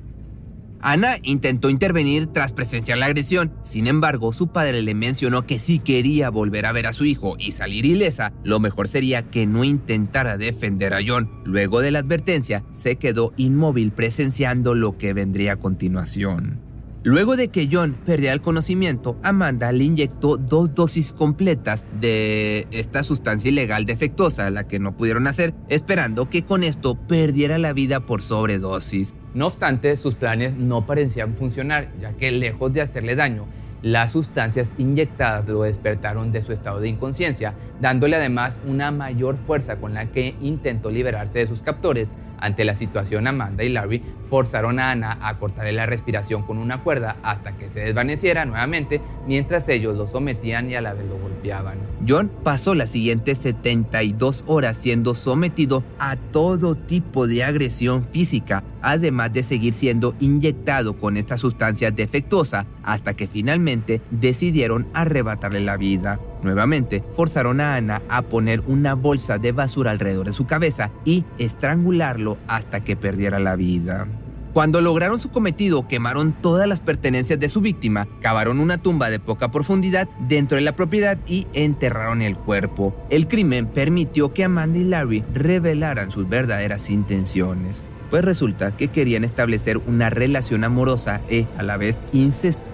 Ana 0.82 1.18
intentó 1.24 1.70
intervenir 1.70 2.28
tras 2.28 2.54
presenciar 2.54 2.98
la 2.98 3.08
agresión, 3.08 3.54
sin 3.64 3.88
embargo 3.88 4.32
su 4.34 4.48
padre 4.48 4.82
le 4.82 4.96
mencionó 4.96 5.46
que 5.46 5.60
si 5.60 5.80
quería 5.80 6.30
volver 6.30 6.66
a 6.66 6.72
ver 6.72 6.88
a 6.88 6.94
su 6.94 7.06
hijo 7.06 7.36
y 7.38 7.52
salir 7.52 7.86
ilesa, 7.86 8.34
lo 8.44 8.60
mejor 8.60 8.88
sería 8.88 9.30
que 9.30 9.46
no 9.46 9.64
intentara 9.64 10.38
defender 10.38 10.94
a 10.94 11.00
John. 11.06 11.30
Luego 11.44 11.82
de 11.82 11.92
la 11.92 12.00
advertencia, 12.00 12.64
se 12.72 12.96
quedó 12.96 13.34
inmóvil 13.38 13.92
presenciando 13.92 14.76
lo 14.76 14.98
que 14.98 15.14
vendría 15.14 15.54
a 15.54 15.58
continuación. 15.58 16.70
Luego 17.04 17.38
de 17.38 17.48
que 17.48 17.70
John 17.72 17.98
perdiera 18.06 18.34
el 18.34 18.42
conocimiento, 18.42 19.18
Amanda 19.24 19.72
le 19.72 19.86
inyectó 19.86 20.36
dos 20.36 20.76
dosis 20.76 21.14
completas 21.14 21.86
de 22.02 22.68
esta 22.72 23.04
sustancia 23.04 23.50
ilegal 23.50 23.86
defectuosa, 23.86 24.50
la 24.50 24.68
que 24.68 24.80
no 24.80 24.98
pudieron 24.98 25.26
hacer, 25.28 25.54
esperando 25.70 26.30
que 26.30 26.44
con 26.44 26.62
esto 26.62 26.96
perdiera 27.08 27.58
la 27.58 27.72
vida 27.72 28.06
por 28.06 28.22
sobredosis. 28.22 29.16
No 29.34 29.48
obstante, 29.48 29.96
sus 29.96 30.16
planes 30.16 30.56
no 30.56 30.86
parecían 30.88 31.36
funcionar, 31.36 31.90
ya 32.02 32.14
que 32.14 32.32
lejos 32.32 32.74
de 32.74 32.82
hacerle 32.82 33.16
daño, 33.16 33.46
las 33.82 34.12
sustancias 34.12 34.74
inyectadas 34.78 35.48
lo 35.48 35.62
despertaron 35.64 36.32
de 36.32 36.42
su 36.42 36.52
estado 36.52 36.80
de 36.80 36.90
inconsciencia, 36.90 37.54
dándole 37.80 38.16
además 38.16 38.60
una 38.66 38.92
mayor 38.92 39.38
fuerza 39.38 39.78
con 39.78 39.94
la 39.94 40.08
que 40.08 40.36
intentó 40.42 40.90
liberarse 40.90 41.40
de 41.40 41.48
sus 41.48 41.62
captores, 41.62 42.10
ante 42.42 42.66
la 42.66 42.76
situación, 42.76 43.28
Amanda 43.28 43.64
y 43.64 43.70
Larry 43.70 44.02
forzaron 44.30 44.80
a 44.80 44.92
Ana 44.92 45.18
a 45.22 45.38
cortarle 45.38 45.72
la 45.72 45.86
respiración 45.86 46.44
con 46.44 46.58
una 46.58 46.82
cuerda 46.84 47.18
hasta 47.24 47.58
que 47.58 47.70
se 47.70 47.82
desvaneciera 47.82 48.46
nuevamente 48.46 49.02
mientras 49.28 49.68
ellos 49.70 49.98
lo 49.98 50.08
sometían 50.08 50.70
y 50.70 50.76
a 50.76 50.82
la 50.82 50.94
vez 50.94 51.06
lo 51.08 51.18
golpeaban. 51.18 51.78
John 52.08 52.32
pasó 52.44 52.76
las 52.76 52.92
siguientes 52.92 53.40
72 53.40 54.44
horas 54.48 54.78
siendo 54.78 55.16
sometido 55.16 55.84
a 55.98 56.16
todo 56.16 56.76
tipo 56.76 57.28
de 57.28 57.44
agresión 57.44 58.06
física, 58.06 58.64
además 58.82 59.34
de 59.34 59.44
seguir 59.44 59.74
siendo 59.74 60.16
inyectado 60.20 60.98
con 60.98 61.18
esta 61.18 61.38
sustancia 61.38 61.92
defectuosa 61.92 62.66
hasta 62.84 63.16
que 63.16 63.28
finalmente 63.28 64.02
decidieron 64.12 64.88
arrebatarle 64.94 65.62
la 65.62 65.78
vida. 65.78 66.20
Nuevamente, 66.44 67.04
forzaron 67.16 67.62
a 67.62 67.76
Ana 67.76 68.02
a 68.10 68.22
poner 68.22 68.62
una 68.68 68.94
bolsa 68.96 69.38
de 69.38 69.52
basura 69.52 69.92
alrededor 69.92 70.28
de 70.28 70.34
su 70.34 70.46
cabeza 70.46 70.92
y 71.06 71.26
estrangularlo 71.38 72.38
hasta 72.48 72.82
que 72.82 72.96
perdiera 72.96 73.40
la 73.40 73.56
vida. 73.56 74.08
Cuando 74.54 74.82
lograron 74.82 75.20
su 75.20 75.30
cometido, 75.30 75.88
quemaron 75.88 76.34
todas 76.34 76.68
las 76.68 76.82
pertenencias 76.82 77.40
de 77.40 77.50
su 77.50 77.62
víctima, 77.62 78.08
cavaron 78.20 78.60
una 78.60 78.80
tumba 78.80 79.12
de 79.12 79.20
poca 79.20 79.52
profundidad 79.52 80.10
dentro 80.28 80.56
de 80.56 80.64
la 80.64 80.76
propiedad 80.76 81.20
y 81.28 81.46
enterraron 81.54 82.24
el 82.24 82.36
cuerpo. 82.36 82.96
El 83.12 83.28
crimen 83.28 83.68
permitió 83.68 84.34
que 84.34 84.44
Amanda 84.44 84.80
y 84.80 84.86
Larry 84.86 85.24
revelaran 85.36 86.10
sus 86.10 86.28
verdaderas 86.28 86.90
intenciones, 86.90 87.86
pues 88.10 88.26
resulta 88.26 88.76
que 88.76 88.88
querían 88.88 89.24
establecer 89.24 89.78
una 89.78 90.10
relación 90.10 90.64
amorosa 90.64 91.22
e 91.30 91.46
a 91.58 91.62
la 91.62 91.78
vez 91.78 92.00
incestuosa 92.12 92.69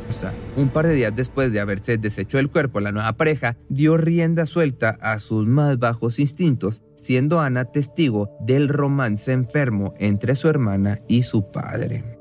un 0.55 0.69
par 0.69 0.87
de 0.87 0.93
días 0.93 1.15
después 1.15 1.51
de 1.51 1.59
haberse 1.59 1.97
deshecho 1.97 2.39
el 2.39 2.49
cuerpo, 2.49 2.79
la 2.79 2.91
nueva 2.91 3.13
pareja 3.13 3.57
dio 3.69 3.97
rienda 3.97 4.45
suelta 4.45 4.97
a 5.01 5.19
sus 5.19 5.47
más 5.47 5.79
bajos 5.79 6.19
instintos, 6.19 6.83
siendo 6.95 7.41
Ana 7.41 7.65
testigo 7.65 8.29
del 8.39 8.69
romance 8.69 9.31
enfermo 9.31 9.93
entre 9.99 10.35
su 10.35 10.47
hermana 10.47 10.99
y 11.07 11.23
su 11.23 11.51
padre. 11.51 12.14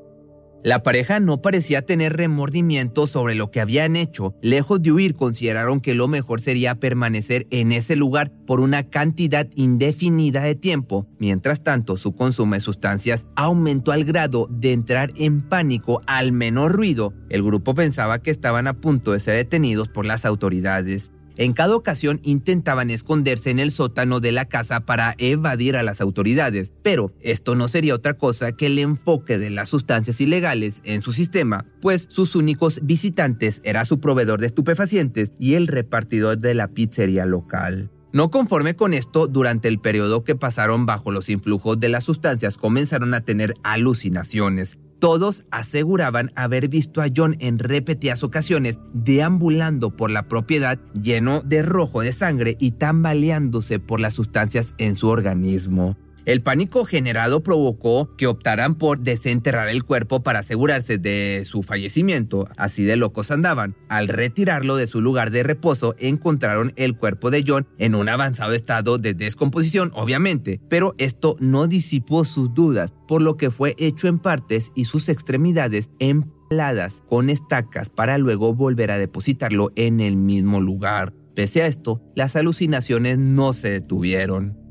La 0.64 0.82
pareja 0.82 1.20
no 1.20 1.42
parecía 1.42 1.82
tener 1.82 2.16
remordimiento 2.16 3.06
sobre 3.06 3.34
lo 3.34 3.50
que 3.50 3.60
habían 3.60 3.96
hecho. 3.96 4.34
Lejos 4.40 4.80
de 4.80 4.92
huir, 4.92 5.14
consideraron 5.14 5.82
que 5.82 5.92
lo 5.92 6.08
mejor 6.08 6.40
sería 6.40 6.76
permanecer 6.76 7.46
en 7.50 7.70
ese 7.70 7.96
lugar 7.96 8.32
por 8.46 8.60
una 8.60 8.84
cantidad 8.88 9.46
indefinida 9.56 10.40
de 10.40 10.54
tiempo. 10.54 11.06
Mientras 11.18 11.62
tanto, 11.62 11.98
su 11.98 12.14
consumo 12.14 12.54
de 12.54 12.60
sustancias 12.60 13.26
aumentó 13.36 13.92
al 13.92 14.04
grado 14.04 14.48
de 14.50 14.72
entrar 14.72 15.10
en 15.16 15.42
pánico 15.42 16.00
al 16.06 16.32
menor 16.32 16.72
ruido. 16.72 17.12
El 17.28 17.42
grupo 17.42 17.74
pensaba 17.74 18.22
que 18.22 18.30
estaban 18.30 18.66
a 18.66 18.80
punto 18.80 19.12
de 19.12 19.20
ser 19.20 19.36
detenidos 19.36 19.88
por 19.88 20.06
las 20.06 20.24
autoridades. 20.24 21.12
En 21.36 21.52
cada 21.52 21.74
ocasión 21.74 22.20
intentaban 22.22 22.90
esconderse 22.90 23.50
en 23.50 23.58
el 23.58 23.72
sótano 23.72 24.20
de 24.20 24.30
la 24.30 24.44
casa 24.44 24.80
para 24.80 25.16
evadir 25.18 25.76
a 25.76 25.82
las 25.82 26.00
autoridades, 26.00 26.72
pero 26.82 27.12
esto 27.20 27.56
no 27.56 27.66
sería 27.66 27.94
otra 27.94 28.14
cosa 28.14 28.52
que 28.52 28.66
el 28.66 28.78
enfoque 28.78 29.38
de 29.38 29.50
las 29.50 29.68
sustancias 29.68 30.20
ilegales 30.20 30.80
en 30.84 31.02
su 31.02 31.12
sistema, 31.12 31.66
pues 31.80 32.06
sus 32.08 32.36
únicos 32.36 32.80
visitantes 32.84 33.60
era 33.64 33.84
su 33.84 33.98
proveedor 33.98 34.40
de 34.40 34.46
estupefacientes 34.46 35.32
y 35.38 35.54
el 35.54 35.66
repartidor 35.66 36.38
de 36.38 36.54
la 36.54 36.68
pizzería 36.68 37.26
local. 37.26 37.90
No 38.12 38.30
conforme 38.30 38.76
con 38.76 38.94
esto, 38.94 39.26
durante 39.26 39.66
el 39.66 39.80
periodo 39.80 40.22
que 40.22 40.36
pasaron 40.36 40.86
bajo 40.86 41.10
los 41.10 41.28
influjos 41.28 41.80
de 41.80 41.88
las 41.88 42.04
sustancias 42.04 42.56
comenzaron 42.56 43.12
a 43.12 43.22
tener 43.22 43.54
alucinaciones, 43.64 44.78
todos 45.04 45.44
aseguraban 45.50 46.32
haber 46.34 46.68
visto 46.68 47.02
a 47.02 47.08
John 47.14 47.36
en 47.38 47.58
repetidas 47.58 48.22
ocasiones 48.22 48.78
deambulando 48.94 49.90
por 49.90 50.10
la 50.10 50.28
propiedad 50.28 50.78
lleno 50.94 51.42
de 51.42 51.62
rojo 51.62 52.00
de 52.00 52.10
sangre 52.14 52.56
y 52.58 52.70
tambaleándose 52.70 53.80
por 53.80 54.00
las 54.00 54.14
sustancias 54.14 54.72
en 54.78 54.96
su 54.96 55.08
organismo. 55.08 55.98
El 56.26 56.40
pánico 56.40 56.86
generado 56.86 57.42
provocó 57.42 58.16
que 58.16 58.26
optaran 58.26 58.76
por 58.76 59.00
desenterrar 59.00 59.68
el 59.68 59.84
cuerpo 59.84 60.22
para 60.22 60.38
asegurarse 60.38 60.96
de 60.96 61.42
su 61.44 61.62
fallecimiento, 61.62 62.48
así 62.56 62.84
de 62.84 62.96
locos 62.96 63.30
andaban. 63.30 63.76
Al 63.90 64.08
retirarlo 64.08 64.76
de 64.76 64.86
su 64.86 65.02
lugar 65.02 65.30
de 65.30 65.42
reposo, 65.42 65.94
encontraron 65.98 66.72
el 66.76 66.96
cuerpo 66.96 67.30
de 67.30 67.44
John 67.46 67.66
en 67.78 67.94
un 67.94 68.08
avanzado 68.08 68.54
estado 68.54 68.96
de 68.96 69.12
descomposición, 69.12 69.92
obviamente, 69.94 70.60
pero 70.70 70.94
esto 70.96 71.36
no 71.40 71.66
disipó 71.66 72.24
sus 72.24 72.54
dudas, 72.54 72.94
por 73.06 73.20
lo 73.20 73.36
que 73.36 73.50
fue 73.50 73.74
hecho 73.78 74.08
en 74.08 74.18
partes 74.18 74.72
y 74.74 74.86
sus 74.86 75.10
extremidades 75.10 75.90
empaladas 75.98 77.02
con 77.06 77.28
estacas 77.28 77.90
para 77.90 78.16
luego 78.16 78.54
volver 78.54 78.90
a 78.90 78.98
depositarlo 78.98 79.72
en 79.76 80.00
el 80.00 80.16
mismo 80.16 80.62
lugar. 80.62 81.12
Pese 81.34 81.62
a 81.62 81.66
esto, 81.66 82.00
las 82.14 82.34
alucinaciones 82.36 83.18
no 83.18 83.52
se 83.52 83.68
detuvieron. 83.68 84.63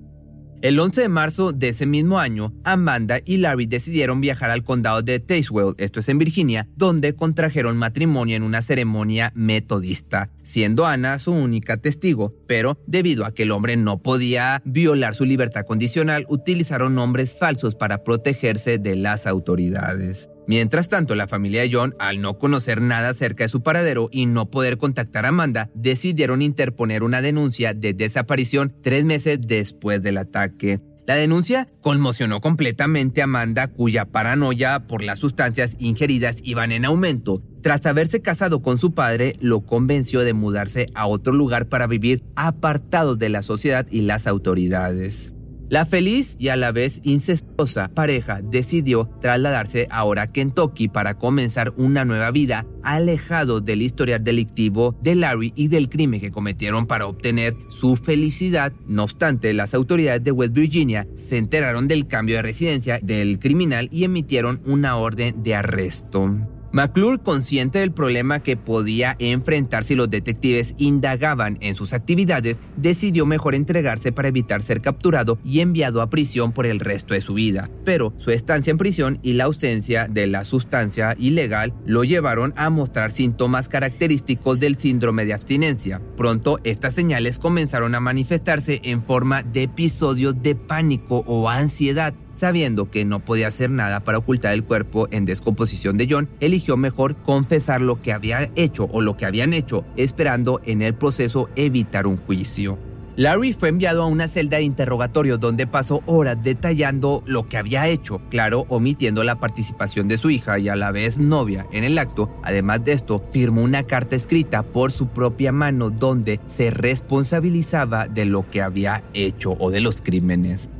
El 0.64 0.80
11 0.80 1.02
de 1.02 1.10
marzo 1.10 1.52
de 1.52 1.68
ese 1.68 1.86
mismo 1.86 2.20
año, 2.20 2.54
Amanda 2.64 3.20
y 3.26 3.36
Larry 3.36 3.66
decidieron 3.66 4.22
viajar 4.22 4.50
al 4.50 4.64
condado 4.64 5.02
de 5.02 5.20
Tazewell, 5.20 5.76
esto 5.78 6.00
es 6.00 6.08
en 6.08 6.20
Virginia, 6.20 6.70
donde 6.78 7.16
contrajeron 7.16 7.76
matrimonio 7.76 8.38
en 8.38 8.44
una 8.44 8.62
ceremonia 8.62 9.34
metodista, 9.36 10.30
siendo 10.44 10.86
Ana 10.86 11.20
su 11.20 11.32
única 11.32 11.78
testigo, 11.78 12.36
pero 12.48 12.78
debido 12.88 13.26
a 13.26 13.34
que 13.34 13.44
el 13.44 13.52
hombre 13.52 13.78
no 13.78 14.02
podía 14.02 14.62
violar 14.66 15.16
su 15.16 15.26
libertad 15.26 15.66
condicional, 15.66 16.26
utilizaron 16.30 16.96
nombres 16.96 17.38
falsos 17.38 17.76
para 17.76 18.04
protegerse 18.04 18.78
de 18.78 18.96
las 18.96 19.28
autoridades. 19.28 20.30
Mientras 20.46 20.90
tanto, 20.90 21.16
la 21.16 21.28
familia 21.28 21.62
de 21.62 21.72
John, 21.72 21.96
al 22.00 22.22
no 22.22 22.38
conocer 22.38 22.82
nada 22.82 23.10
acerca 23.10 23.46
de 23.46 23.48
su 23.48 23.64
paradero 23.64 24.10
y 24.12 24.26
no 24.26 24.52
poder 24.52 24.78
contactar 24.78 25.26
a 25.26 25.30
Amanda, 25.30 25.70
decidieron 25.74 26.42
interponer 26.42 27.04
una 27.04 27.22
denuncia 27.22 27.74
de 27.74 27.94
desaparición 27.94 28.76
tres 28.82 29.06
meses 29.06 29.40
después 29.42 30.04
del 30.04 30.18
ataque. 30.18 30.82
La 31.06 31.16
denuncia 31.16 31.68
conmocionó 31.82 32.40
completamente 32.40 33.22
a 33.22 33.26
Amanda, 33.26 33.68
cuya 33.68 34.06
paranoia 34.06 34.88
por 34.88 35.04
las 35.04 35.20
sustancias 35.20 35.76
ingeridas 35.80 36.38
iban 36.44 36.72
en 36.72 36.86
aumento. 36.86 37.42
Tras 37.64 37.86
haberse 37.86 38.22
casado 38.22 38.62
con 38.62 38.78
su 38.78 38.94
padre, 38.94 39.38
lo 39.40 39.62
convenció 39.62 40.20
de 40.20 40.34
mudarse 40.34 40.88
a 40.96 41.08
otro 41.08 41.32
lugar 41.32 41.70
para 41.70 41.88
vivir 41.88 42.22
apartado 42.36 43.16
de 43.16 43.30
la 43.30 43.42
sociedad 43.42 43.88
y 43.90 44.02
las 44.02 44.28
autoridades. 44.28 45.34
La 45.70 45.86
feliz 45.86 46.36
y 46.38 46.50
a 46.50 46.58
la 46.58 46.74
vez 46.74 47.00
incestuosa 47.04 47.88
pareja 47.88 48.42
decidió 48.44 49.10
trasladarse 49.22 49.88
ahora 49.92 50.24
a 50.24 50.28
Kentucky 50.28 50.90
para 50.90 51.18
comenzar 51.18 51.74
una 51.78 52.04
nueva 52.04 52.32
vida 52.32 52.66
alejado 52.84 53.62
del 53.62 53.82
historial 53.82 54.26
delictivo 54.26 55.00
de 55.02 55.16
Larry 55.16 55.54
y 55.56 55.70
del 55.70 55.88
crimen 55.88 56.20
que 56.20 56.32
cometieron 56.32 56.86
para 56.86 57.08
obtener 57.08 57.56
su 57.70 57.96
felicidad. 57.96 58.74
No 58.88 59.04
obstante, 59.04 59.54
las 59.54 59.74
autoridades 59.74 60.22
de 60.22 60.34
West 60.34 60.54
Virginia 60.54 61.08
se 61.16 61.38
enteraron 61.38 61.88
del 61.88 62.08
cambio 62.08 62.36
de 62.36 62.42
residencia 62.42 63.00
del 63.02 63.40
criminal 63.40 63.88
y 63.90 64.04
emitieron 64.04 64.62
una 64.66 64.98
orden 64.98 65.44
de 65.44 65.56
arresto. 65.56 66.30
McClure, 66.74 67.20
consciente 67.20 67.78
del 67.78 67.92
problema 67.92 68.40
que 68.40 68.58
podía 68.58 69.16
enfrentar 69.20 69.84
si 69.84 69.94
los 69.94 70.10
detectives 70.10 70.74
indagaban 70.80 71.60
en 71.62 71.76
sus 71.76 71.94
actividades, 71.94 72.58
decidió 72.78 73.28
mejor 73.28 73.54
entregarse 73.54 74.12
para 74.12 74.30
evitar 74.30 74.64
ser 74.64 74.82
capturado 74.82 75.38
y 75.46 75.60
enviado 75.60 76.02
a 76.02 76.10
prisión 76.10 76.52
por 76.52 76.66
el 76.66 76.80
resto 76.80 77.14
de 77.14 77.22
su 77.22 77.36
vida. 77.36 77.70
Pero 77.86 78.12
su 78.18 78.32
estancia 78.32 78.72
en 78.72 78.80
prisión 78.80 79.20
y 79.22 79.34
la 79.34 79.44
ausencia 79.44 80.08
de 80.08 80.26
la 80.26 80.46
sustancia 80.46 81.16
ilegal 81.20 81.76
lo 81.86 82.04
llevaron 82.04 82.56
a 82.58 82.72
mostrar 82.72 83.12
síntomas 83.12 83.70
característicos 83.70 84.58
del 84.58 84.76
síndrome 84.76 85.26
de 85.26 85.34
abstinencia. 85.34 86.02
Pronto 86.18 86.60
estas 86.64 86.94
señales 86.94 87.38
comenzaron 87.38 87.94
a 87.94 88.00
manifestarse 88.00 88.82
en 88.84 89.04
forma 89.04 89.44
de 89.44 89.62
episodios 89.62 90.42
de 90.42 90.56
pánico 90.56 91.24
o 91.28 91.50
ansiedad 91.50 92.16
Sabiendo 92.36 92.90
que 92.90 93.06
no 93.06 93.20
podía 93.20 93.48
hacer 93.48 93.70
nada 93.70 94.00
para 94.02 94.18
ocultar 94.18 94.54
el 94.54 94.64
cuerpo 94.64 95.08
en 95.12 95.26
descomposición 95.26 95.98
de 95.98 96.08
John, 96.10 96.30
eligió 96.40 96.78
mejor 96.78 97.16
confesar 97.16 97.82
lo 97.82 98.02
que 98.02 98.14
había 98.14 98.50
hecho 98.56 98.90
o 98.92 99.02
lo 99.02 99.18
que 99.18 99.26
habían 99.26 99.54
hecho, 99.54 99.86
esperando 99.98 100.62
en 100.66 100.82
el 100.82 100.96
proceso 100.96 101.50
evitar 101.56 102.08
un 102.08 102.18
juicio. 102.18 102.78
Larry 103.16 103.54
fue 103.54 103.70
enviado 103.70 104.02
a 104.02 104.08
una 104.08 104.28
celda 104.28 104.58
de 104.58 104.64
interrogatorio 104.64 105.38
donde 105.38 105.68
pasó 105.68 106.02
horas 106.08 106.44
detallando 106.44 107.22
lo 107.28 107.48
que 107.48 107.58
había 107.58 107.88
hecho, 107.88 108.20
claro, 108.32 108.66
omitiendo 108.70 109.24
la 109.24 109.40
participación 109.40 110.08
de 110.08 110.18
su 110.18 110.32
hija 110.32 110.58
y 110.58 110.68
a 110.68 110.76
la 110.76 110.92
vez 110.92 111.20
novia 111.20 111.68
en 111.72 111.84
el 111.84 112.00
acto. 112.00 112.36
Además 112.42 112.84
de 112.84 112.94
esto, 112.94 113.24
firmó 113.32 113.62
una 113.62 113.84
carta 113.84 114.16
escrita 114.16 114.64
por 114.64 114.92
su 114.92 115.10
propia 115.10 115.52
mano 115.52 115.92
donde 115.92 116.40
se 116.48 116.72
responsabilizaba 116.72 118.08
de 118.08 118.26
lo 118.26 118.48
que 118.48 118.64
había 118.64 119.04
hecho 119.14 119.54
o 119.60 119.70
de 119.70 119.82
los 119.82 120.02
crímenes. 120.02 120.72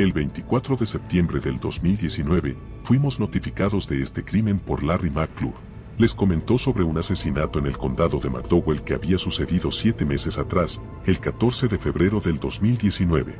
El 0.00 0.14
24 0.14 0.76
de 0.76 0.86
septiembre 0.86 1.40
del 1.40 1.60
2019, 1.60 2.56
fuimos 2.84 3.20
notificados 3.20 3.86
de 3.86 4.00
este 4.00 4.24
crimen 4.24 4.58
por 4.58 4.82
Larry 4.82 5.10
McClure. 5.10 5.52
Les 5.98 6.14
comentó 6.14 6.56
sobre 6.56 6.84
un 6.84 6.96
asesinato 6.96 7.58
en 7.58 7.66
el 7.66 7.76
condado 7.76 8.18
de 8.18 8.30
McDowell 8.30 8.80
que 8.80 8.94
había 8.94 9.18
sucedido 9.18 9.70
siete 9.70 10.06
meses 10.06 10.38
atrás, 10.38 10.80
el 11.04 11.20
14 11.20 11.68
de 11.68 11.76
febrero 11.76 12.18
del 12.18 12.38
2019. 12.40 13.36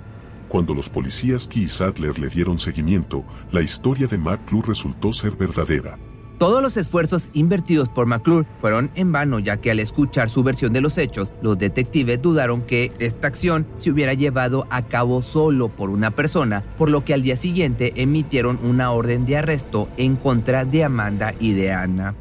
Cuando 0.50 0.74
los 0.74 0.90
policías 0.90 1.48
Key 1.48 1.62
y 1.62 1.68
Sadler 1.68 2.18
le 2.18 2.28
dieron 2.28 2.58
seguimiento, 2.58 3.24
la 3.50 3.62
historia 3.62 4.06
de 4.06 4.18
McClure 4.18 4.68
resultó 4.68 5.14
ser 5.14 5.36
verdadera. 5.36 5.98
Todos 6.40 6.62
los 6.62 6.78
esfuerzos 6.78 7.28
invertidos 7.34 7.90
por 7.90 8.06
McClure 8.06 8.48
fueron 8.62 8.90
en 8.94 9.12
vano 9.12 9.40
ya 9.40 9.58
que 9.58 9.70
al 9.70 9.78
escuchar 9.78 10.30
su 10.30 10.42
versión 10.42 10.72
de 10.72 10.80
los 10.80 10.96
hechos, 10.96 11.34
los 11.42 11.58
detectives 11.58 12.22
dudaron 12.22 12.62
que 12.62 12.92
esta 12.98 13.26
acción 13.26 13.66
se 13.74 13.90
hubiera 13.90 14.14
llevado 14.14 14.66
a 14.70 14.80
cabo 14.86 15.20
solo 15.20 15.68
por 15.68 15.90
una 15.90 16.12
persona, 16.12 16.64
por 16.78 16.88
lo 16.88 17.04
que 17.04 17.12
al 17.12 17.20
día 17.20 17.36
siguiente 17.36 17.92
emitieron 17.96 18.58
una 18.62 18.90
orden 18.90 19.26
de 19.26 19.36
arresto 19.36 19.90
en 19.98 20.16
contra 20.16 20.64
de 20.64 20.82
Amanda 20.82 21.34
y 21.38 21.52
de 21.52 21.72
Anna. 21.72 22.14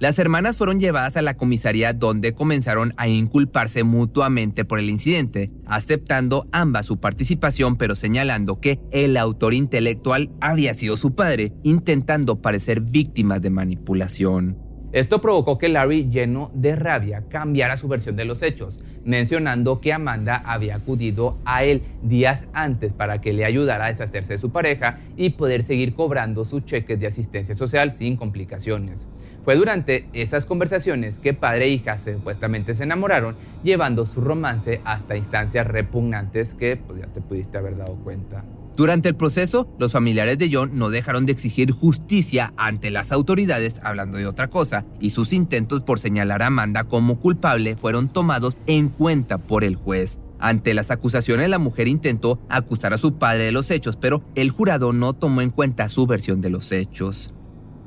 Las 0.00 0.20
hermanas 0.20 0.56
fueron 0.56 0.78
llevadas 0.78 1.16
a 1.16 1.22
la 1.22 1.36
comisaría 1.36 1.92
donde 1.92 2.32
comenzaron 2.32 2.94
a 2.96 3.08
inculparse 3.08 3.82
mutuamente 3.82 4.64
por 4.64 4.78
el 4.78 4.90
incidente, 4.90 5.50
aceptando 5.66 6.46
ambas 6.52 6.86
su 6.86 7.00
participación 7.00 7.76
pero 7.76 7.96
señalando 7.96 8.60
que 8.60 8.78
el 8.92 9.16
autor 9.16 9.54
intelectual 9.54 10.30
había 10.40 10.72
sido 10.74 10.96
su 10.96 11.16
padre, 11.16 11.52
intentando 11.64 12.40
parecer 12.40 12.80
víctima 12.80 13.40
de 13.40 13.50
manipulación. 13.50 14.56
Esto 14.92 15.20
provocó 15.20 15.58
que 15.58 15.68
Larry, 15.68 16.08
lleno 16.08 16.50
de 16.54 16.76
rabia, 16.76 17.24
cambiara 17.28 17.76
su 17.76 17.88
versión 17.88 18.14
de 18.14 18.24
los 18.24 18.42
hechos, 18.42 18.80
mencionando 19.04 19.80
que 19.80 19.92
Amanda 19.92 20.36
había 20.46 20.76
acudido 20.76 21.38
a 21.44 21.64
él 21.64 21.82
días 22.02 22.44
antes 22.54 22.92
para 22.92 23.20
que 23.20 23.32
le 23.32 23.44
ayudara 23.44 23.86
a 23.86 23.88
deshacerse 23.88 24.34
de 24.34 24.38
su 24.38 24.50
pareja 24.50 25.00
y 25.16 25.30
poder 25.30 25.64
seguir 25.64 25.94
cobrando 25.94 26.44
sus 26.44 26.64
cheques 26.64 27.00
de 27.00 27.08
asistencia 27.08 27.54
social 27.54 27.92
sin 27.92 28.16
complicaciones. 28.16 29.06
Fue 29.48 29.56
durante 29.56 30.06
esas 30.12 30.44
conversaciones 30.44 31.20
que 31.20 31.32
padre 31.32 31.64
e 31.64 31.68
hija 31.70 31.96
supuestamente 31.96 32.74
se 32.74 32.82
enamoraron, 32.82 33.34
llevando 33.64 34.04
su 34.04 34.20
romance 34.20 34.82
hasta 34.84 35.16
instancias 35.16 35.66
repugnantes 35.66 36.52
que 36.52 36.76
pues, 36.76 37.00
ya 37.00 37.06
te 37.06 37.22
pudiste 37.22 37.56
haber 37.56 37.78
dado 37.78 37.94
cuenta. 37.94 38.44
Durante 38.76 39.08
el 39.08 39.14
proceso, 39.16 39.66
los 39.78 39.92
familiares 39.92 40.36
de 40.36 40.50
John 40.52 40.72
no 40.74 40.90
dejaron 40.90 41.24
de 41.24 41.32
exigir 41.32 41.70
justicia 41.70 42.52
ante 42.58 42.90
las 42.90 43.10
autoridades 43.10 43.80
hablando 43.82 44.18
de 44.18 44.26
otra 44.26 44.48
cosa, 44.48 44.84
y 45.00 45.08
sus 45.08 45.32
intentos 45.32 45.80
por 45.80 45.98
señalar 45.98 46.42
a 46.42 46.48
Amanda 46.48 46.84
como 46.84 47.18
culpable 47.18 47.74
fueron 47.74 48.10
tomados 48.10 48.58
en 48.66 48.90
cuenta 48.90 49.38
por 49.38 49.64
el 49.64 49.76
juez. 49.76 50.18
Ante 50.38 50.74
las 50.74 50.90
acusaciones, 50.90 51.48
la 51.48 51.58
mujer 51.58 51.88
intentó 51.88 52.38
acusar 52.50 52.92
a 52.92 52.98
su 52.98 53.14
padre 53.14 53.44
de 53.44 53.52
los 53.52 53.70
hechos, 53.70 53.96
pero 53.96 54.22
el 54.34 54.50
jurado 54.50 54.92
no 54.92 55.14
tomó 55.14 55.40
en 55.40 55.48
cuenta 55.48 55.88
su 55.88 56.06
versión 56.06 56.42
de 56.42 56.50
los 56.50 56.70
hechos. 56.70 57.32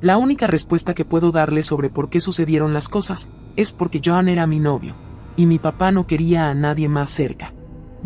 La 0.02 0.16
única 0.16 0.48
respuesta 0.48 0.94
que 0.94 1.04
puedo 1.04 1.30
darle 1.30 1.62
sobre 1.62 1.88
por 1.88 2.10
qué 2.10 2.20
sucedieron 2.20 2.74
las 2.74 2.88
cosas 2.88 3.30
es 3.54 3.72
porque 3.72 4.00
John 4.04 4.28
era 4.28 4.48
mi 4.48 4.58
novio, 4.58 4.96
y 5.36 5.46
mi 5.46 5.60
papá 5.60 5.92
no 5.92 6.08
quería 6.08 6.50
a 6.50 6.54
nadie 6.54 6.88
más 6.88 7.08
cerca. 7.08 7.54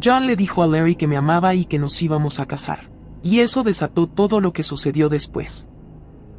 John 0.05 0.27
le 0.27 0.37
dijo 0.37 0.63
a 0.63 0.67
Larry 0.67 0.97
que 0.97 1.07
me 1.07 1.17
amaba 1.17 1.55
y 1.55 1.65
que 1.65 1.79
nos 1.79 2.03
íbamos 2.03 2.39
a 2.39 2.45
casar. 2.45 2.91
Y 3.23 3.41
eso 3.41 3.63
desató 3.63 4.07
todo 4.09 4.43
lo 4.43 4.53
que 4.53 4.63
sucedió 4.63 5.09
después. 5.09 5.69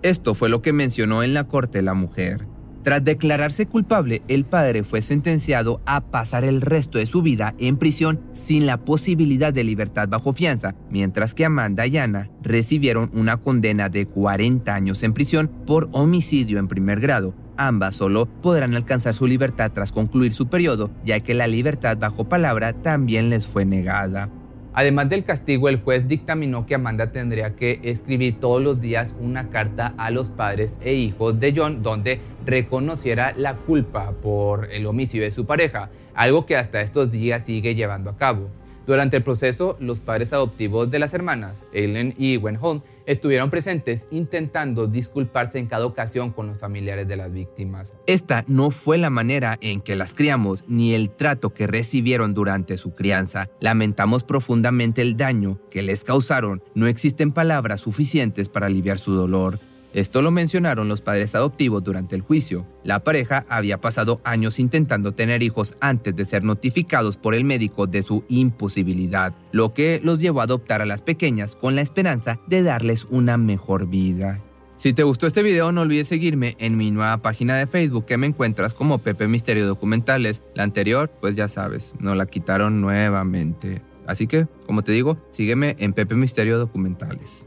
Esto 0.04 0.36
fue 0.36 0.48
lo 0.48 0.62
que 0.62 0.74
mencionó 0.74 1.24
en 1.24 1.34
la 1.34 1.46
corte 1.46 1.82
la 1.82 1.96
mujer. 1.96 2.48
Tras 2.88 3.04
declararse 3.04 3.66
culpable, 3.66 4.22
el 4.30 4.46
padre 4.46 4.86
fue 4.86 5.02
sentenciado 5.02 5.82
a 5.86 6.00
pasar 6.00 6.46
el 6.46 6.62
resto 6.62 7.00
de 7.00 7.06
su 7.06 7.22
vida 7.22 7.54
en 7.60 7.76
prisión 7.76 8.22
sin 8.32 8.66
la 8.66 8.78
posibilidad 8.78 9.52
de 9.52 9.66
libertad 9.66 10.08
bajo 10.08 10.32
fianza, 10.32 10.74
mientras 10.90 11.34
que 11.34 11.44
Amanda 11.44 11.86
y 11.86 11.98
Ana 11.98 12.30
recibieron 12.42 13.12
una 13.12 13.36
condena 13.36 13.90
de 13.90 14.06
40 14.06 14.74
años 14.74 15.04
en 15.04 15.12
prisión 15.12 15.52
por 15.66 15.90
homicidio 15.92 16.60
en 16.60 16.70
primer 16.70 17.02
grado. 17.02 17.36
Ambas 17.58 17.98
solo 17.98 18.26
podrán 18.42 18.74
alcanzar 18.74 19.14
su 19.14 19.28
libertad 19.28 19.74
tras 19.74 19.92
concluir 19.92 20.32
su 20.32 20.48
periodo, 20.48 20.90
ya 21.04 21.20
que 21.20 21.34
la 21.34 21.48
libertad 21.48 21.98
bajo 21.98 22.30
palabra 22.30 22.72
también 22.72 23.30
les 23.30 23.48
fue 23.48 23.66
negada. 23.66 24.32
Además 24.78 25.10
del 25.10 25.24
castigo, 25.24 25.70
el 25.70 25.82
juez 25.82 26.08
dictaminó 26.08 26.68
que 26.68 26.76
Amanda 26.76 27.12
tendría 27.12 27.56
que 27.56 27.80
escribir 27.82 28.40
todos 28.40 28.62
los 28.62 28.80
días 28.80 29.16
una 29.20 29.50
carta 29.50 29.96
a 29.98 30.12
los 30.12 30.28
padres 30.28 30.78
e 30.82 30.94
hijos 30.94 31.40
de 31.40 31.52
John 31.58 31.82
donde 31.82 32.20
reconociera 32.46 33.34
la 33.36 33.56
culpa 33.56 34.12
por 34.22 34.72
el 34.72 34.86
homicidio 34.86 35.24
de 35.24 35.32
su 35.32 35.48
pareja, 35.48 35.90
algo 36.14 36.46
que 36.46 36.58
hasta 36.58 36.82
estos 36.82 37.12
días 37.12 37.44
sigue 37.44 37.74
llevando 37.74 38.12
a 38.12 38.18
cabo. 38.18 38.52
Durante 38.88 39.18
el 39.18 39.24
proceso, 39.24 39.76
los 39.82 40.00
padres 40.00 40.32
adoptivos 40.32 40.90
de 40.90 41.00
las 41.00 41.14
hermanas, 41.14 41.66
Eileen 41.74 42.16
y 42.18 42.38
Wenholm, 42.38 42.84
estuvieron 43.06 43.50
presentes 43.50 44.08
intentando 44.12 44.88
disculparse 44.88 45.60
en 45.60 45.68
cada 45.68 45.86
ocasión 45.86 46.32
con 46.32 46.48
los 46.48 46.58
familiares 46.58 47.06
de 47.06 47.18
las 47.18 47.34
víctimas. 47.34 47.94
Esta 48.06 48.46
no 48.48 48.72
fue 48.72 48.98
la 48.98 49.10
manera 49.10 49.58
en 49.60 49.82
que 49.82 49.98
las 49.98 50.14
criamos 50.14 50.64
ni 50.70 50.94
el 50.94 51.10
trato 51.10 51.54
que 51.54 51.68
recibieron 51.68 52.34
durante 52.34 52.78
su 52.78 52.94
crianza. 52.94 53.50
Lamentamos 53.60 54.24
profundamente 54.24 55.02
el 55.02 55.18
daño 55.18 55.60
que 55.70 55.82
les 55.82 56.06
causaron. 56.06 56.64
No 56.74 56.88
existen 56.88 57.34
palabras 57.34 57.82
suficientes 57.82 58.48
para 58.48 58.68
aliviar 58.68 59.00
su 59.00 59.12
dolor. 59.12 59.60
Esto 59.94 60.22
lo 60.22 60.32
mencionaron 60.32 60.88
los 60.88 61.02
padres 61.02 61.34
adoptivos 61.36 61.84
durante 61.84 62.16
el 62.16 62.22
juicio. 62.22 62.66
La 62.84 63.04
pareja 63.04 63.46
había 63.50 63.80
pasado 63.80 64.22
años 64.24 64.60
intentando 64.60 65.14
tener 65.14 65.44
hijos 65.44 65.76
antes 65.80 66.16
de 66.16 66.26
ser 66.26 66.44
notificados 66.44 67.18
por 67.18 67.34
el 67.34 67.46
médico 67.46 67.88
de 67.88 68.04
su 68.04 68.24
imposibilidad, 68.28 69.34
lo 69.52 69.74
que 69.74 70.00
los 70.04 70.20
llevó 70.20 70.42
a 70.42 70.44
adoptar 70.44 70.82
a 70.82 70.86
las 70.86 71.02
pequeñas 71.02 71.56
con 71.56 71.76
la 71.76 71.82
esperanza 71.82 72.40
de 72.48 72.64
darles 72.64 73.06
una 73.10 73.38
mejor 73.38 73.88
vida. 73.88 74.42
Si 74.78 74.94
te 74.94 75.02
gustó 75.02 75.26
este 75.26 75.42
video 75.42 75.72
no 75.72 75.82
olvides 75.82 76.08
seguirme 76.08 76.56
en 76.60 76.78
mi 76.78 76.92
nueva 76.92 77.18
página 77.18 77.58
de 77.58 77.66
Facebook 77.66 78.06
que 78.06 78.18
me 78.18 78.28
encuentras 78.28 78.76
como 78.76 79.00
Pepe 79.00 79.28
Misterio 79.28 79.66
Documentales. 79.66 80.44
La 80.54 80.62
anterior, 80.62 81.10
pues 81.20 81.36
ya 81.36 81.48
sabes, 81.48 81.94
nos 82.00 82.16
la 82.16 82.28
quitaron 82.28 82.80
nuevamente. 82.80 83.82
Así 84.06 84.28
que, 84.28 84.46
como 84.68 84.84
te 84.84 84.92
digo, 84.92 85.18
sígueme 85.32 85.76
en 85.80 85.94
Pepe 85.94 86.14
Misterio 86.14 86.60
Documentales. 86.60 87.47